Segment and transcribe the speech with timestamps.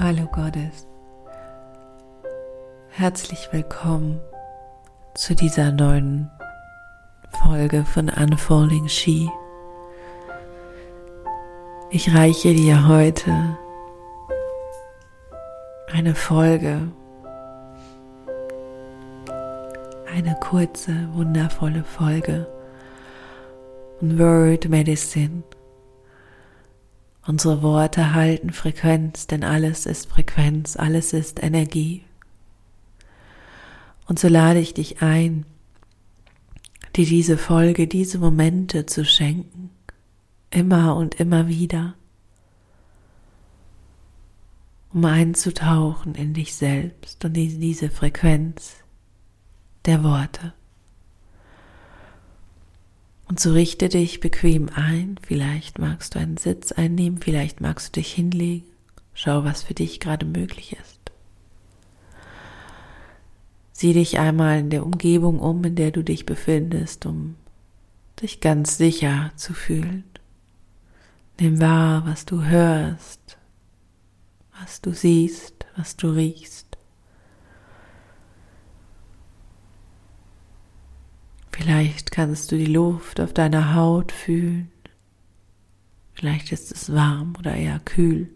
[0.00, 0.86] Hallo Gottes.
[2.90, 4.20] Herzlich willkommen
[5.14, 6.30] zu dieser neuen
[7.42, 9.28] Folge von Unfolding She.
[11.90, 13.58] Ich reiche dir heute
[15.92, 16.92] eine Folge,
[20.14, 22.46] eine kurze, wundervolle Folge
[24.00, 25.42] Word Medicine
[27.28, 32.02] Unsere Worte halten Frequenz, denn alles ist Frequenz, alles ist Energie.
[34.06, 35.44] Und so lade ich dich ein,
[36.96, 39.68] dir diese Folge, diese Momente zu schenken,
[40.48, 41.96] immer und immer wieder,
[44.94, 48.76] um einzutauchen in dich selbst und in diese Frequenz
[49.84, 50.54] der Worte.
[53.28, 55.20] Und so richte dich bequem ein.
[55.22, 58.66] Vielleicht magst du einen Sitz einnehmen, vielleicht magst du dich hinlegen.
[59.12, 60.98] Schau, was für dich gerade möglich ist.
[63.72, 67.36] Sieh dich einmal in der Umgebung um, in der du dich befindest, um
[68.20, 70.04] dich ganz sicher zu fühlen.
[71.38, 73.38] Nimm wahr, was du hörst,
[74.58, 76.67] was du siehst, was du riechst.
[81.58, 84.70] Vielleicht kannst du die Luft auf deiner Haut fühlen.
[86.14, 88.30] Vielleicht ist es warm oder eher kühl.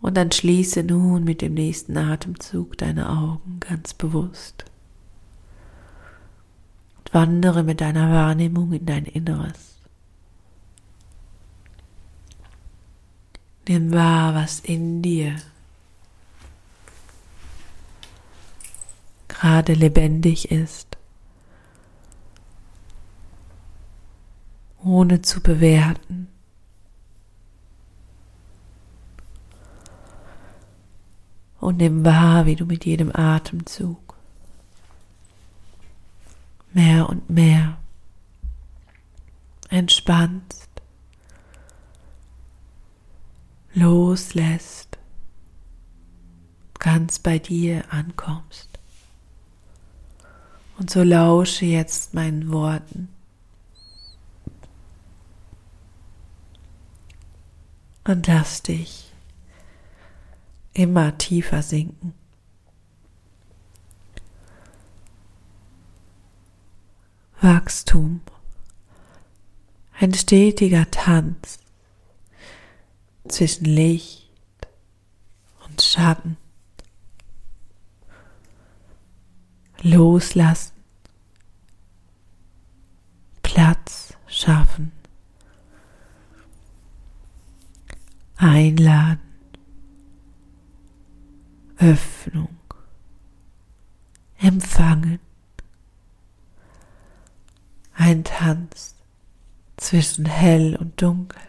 [0.00, 4.64] Und dann schließe nun mit dem nächsten Atemzug deine Augen ganz bewusst.
[6.98, 9.76] Und wandere mit deiner Wahrnehmung in dein Inneres.
[13.68, 15.36] Nimm wahr, was in dir
[19.44, 20.96] gerade lebendig ist,
[24.82, 26.28] ohne zu bewerten.
[31.60, 34.16] Und nimm wahr, wie du mit jedem Atemzug
[36.72, 37.76] mehr und mehr
[39.68, 40.70] entspannst,
[43.74, 44.96] loslässt,
[46.78, 48.73] ganz bei dir ankommst.
[50.78, 53.08] Und so lausche jetzt meinen Worten.
[58.04, 59.12] Und lass dich
[60.74, 62.12] immer tiefer sinken.
[67.40, 68.20] Wachstum,
[69.98, 71.58] ein stetiger Tanz
[73.28, 74.30] zwischen Licht
[75.66, 76.36] und Schatten.
[79.84, 80.72] Loslassen,
[83.42, 84.90] Platz schaffen,
[88.36, 89.20] einladen,
[91.76, 92.56] Öffnung,
[94.38, 95.20] empfangen,
[97.92, 98.96] ein Tanz
[99.76, 101.40] zwischen hell und dunkel,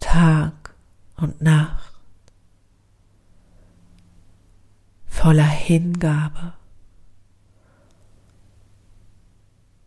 [0.00, 0.74] Tag
[1.16, 1.95] und Nacht.
[5.26, 6.52] Voller Hingabe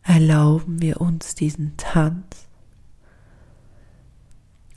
[0.04, 2.50] erlauben wir uns diesen Tanz.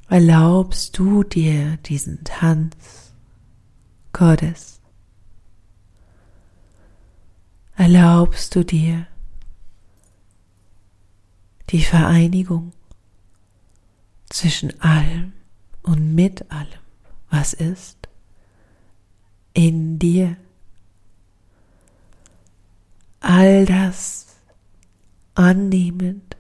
[0.09, 3.12] Erlaubst du dir diesen Tanz
[4.12, 4.81] Gottes?
[7.75, 9.09] Erlaubst du dir
[11.71, 12.73] die Vereinigung
[14.31, 15.33] zwischen allem
[15.83, 16.83] und mit allem,
[17.31, 18.09] was ist,
[19.55, 20.37] in dir?
[23.22, 24.37] All das
[25.34, 26.37] annehmend,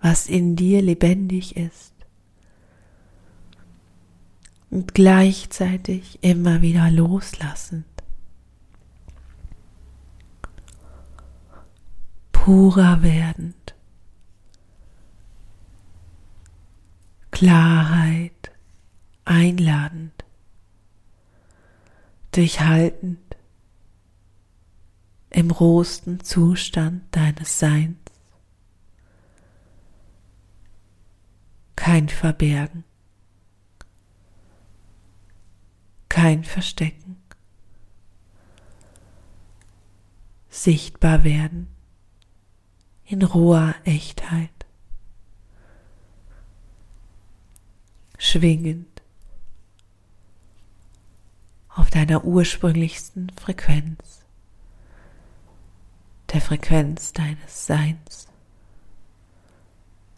[0.00, 1.94] was in dir lebendig ist.
[4.70, 7.86] Und gleichzeitig immer wieder loslassend.
[12.32, 13.74] Purer werdend.
[17.30, 18.50] Klarheit
[19.24, 20.24] einladend.
[22.32, 23.27] Durchhaltend
[25.30, 27.96] im rohsten Zustand deines Seins.
[31.76, 32.84] Kein Verbergen,
[36.08, 37.16] kein Verstecken,
[40.48, 41.68] sichtbar werden
[43.04, 44.50] in roher Echtheit,
[48.18, 49.02] schwingend
[51.68, 54.17] auf deiner ursprünglichsten Frequenz
[56.32, 58.28] der Frequenz deines Seins,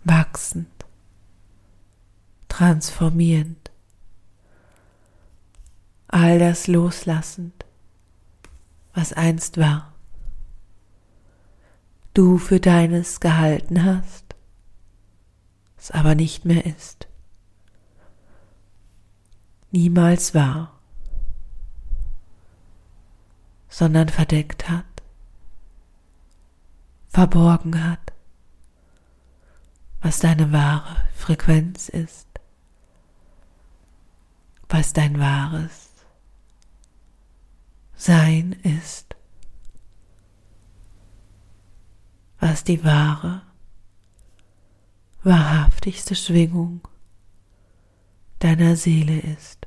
[0.04, 0.68] wachsend,
[2.48, 3.70] transformierend,
[6.08, 7.64] all das loslassend,
[8.92, 9.92] was einst war,
[12.14, 14.34] du für deines gehalten hast,
[15.78, 17.06] es aber nicht mehr ist,
[19.70, 20.80] niemals war,
[23.68, 24.84] sondern verdeckt hat,
[27.10, 28.12] verborgen hat,
[30.00, 32.28] was deine wahre Frequenz ist,
[34.68, 35.88] was dein wahres
[37.96, 39.14] Sein ist,
[42.38, 43.42] was die wahre,
[45.22, 46.80] wahrhaftigste Schwingung
[48.38, 49.66] deiner Seele ist.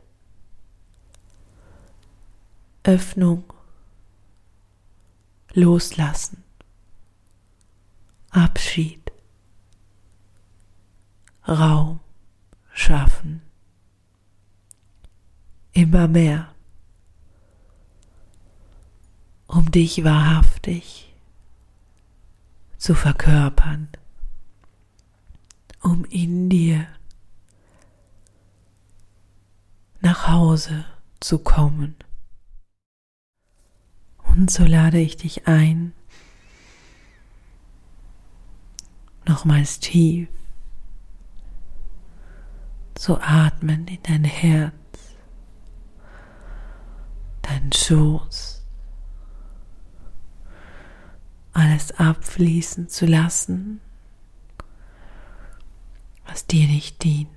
[2.84, 3.44] Öffnung,
[5.54, 6.43] Loslassen,
[8.34, 9.12] Abschied.
[11.48, 12.00] Raum
[12.74, 13.42] schaffen.
[15.72, 16.54] Immer mehr,
[19.48, 21.14] um dich wahrhaftig
[22.78, 23.88] zu verkörpern,
[25.82, 26.88] um in dir
[30.02, 30.86] nach Hause
[31.20, 31.96] zu kommen.
[34.24, 35.94] Und so lade ich dich ein,
[39.34, 40.30] nochmals tief.
[42.94, 44.74] Zu atmen in dein Herz,
[47.42, 48.64] dein Schoß,
[51.54, 53.82] alles abfließen zu lassen,
[56.28, 57.30] was dir nicht dient.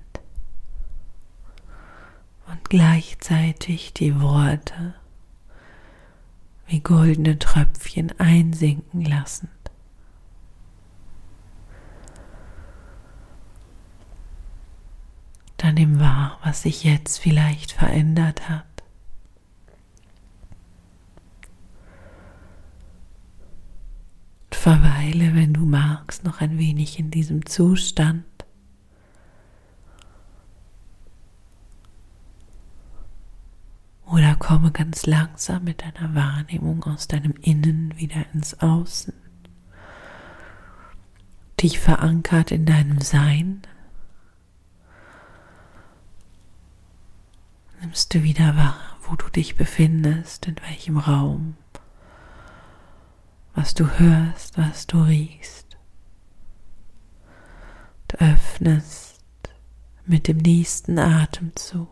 [2.45, 4.93] Und gleichzeitig die Worte
[6.67, 9.49] wie goldene Tröpfchen einsinken lassen.
[15.67, 18.63] Dann nimm wahr, was sich jetzt vielleicht verändert hat.
[24.49, 28.23] Verweile, wenn du magst, noch ein wenig in diesem Zustand.
[34.05, 39.13] Oder komme ganz langsam mit deiner Wahrnehmung aus deinem Innen wieder ins Außen.
[41.61, 43.63] Dich verankert in deinem Sein.
[47.87, 51.55] Nimmst du wieder wahr, wo du dich befindest, in welchem Raum,
[53.55, 55.77] was du hörst, was du riechst.
[58.09, 59.23] Du öffnest
[60.05, 61.87] mit dem nächsten Atemzug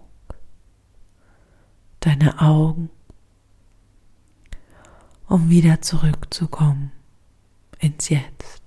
[2.02, 2.90] deine Augen,
[5.28, 6.92] um wieder zurückzukommen
[7.80, 8.66] ins Jetzt.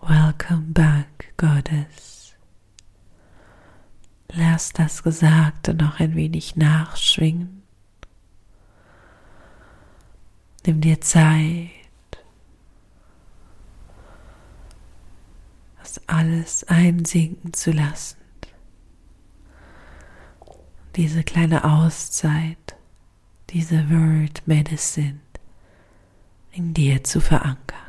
[0.00, 1.01] Welcome back,
[1.42, 2.36] Goddess.
[4.28, 7.64] Lass das Gesagte noch ein wenig nachschwingen.
[10.64, 11.70] Nimm dir Zeit,
[15.80, 18.18] das alles einsinken zu lassen.
[20.94, 22.76] Diese kleine Auszeit,
[23.50, 25.18] diese Word Medicine
[26.52, 27.81] in dir zu verankern.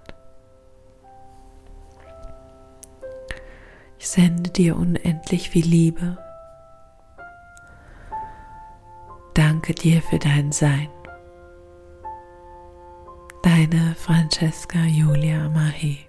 [4.04, 6.18] Ich sende dir unendlich viel Liebe.
[9.33, 10.90] Danke dir für dein Sein.
[13.44, 16.00] Deine Francesca Julia Mahe.